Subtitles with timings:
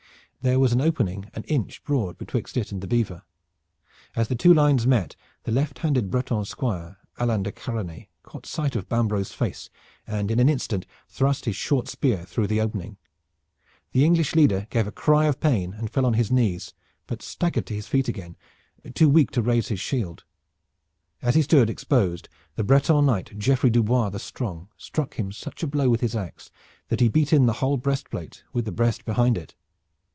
[0.43, 3.21] There was an opening an inch broad betwixt it and the beaver.
[4.15, 8.75] As the two lines met the left handed Breton squire, Alain de Karanais, caught sight
[8.75, 9.69] of Bambro's face,
[10.07, 12.97] and in an instant thrust his short spear through the opening.
[13.91, 16.73] The English leader gave a cry of pain and fell on his knees,
[17.05, 18.35] but staggered to his feet again,
[18.95, 20.23] too weak to raise his shield.
[21.21, 25.67] As he stood exposed the Breton knight, Geoffrey Dubois the Strong, struck him such a
[25.67, 26.49] blow with his ax
[26.87, 29.53] that he beat in the whole breast plate with the breast behind it.